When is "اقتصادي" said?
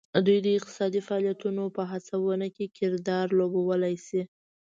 0.57-1.01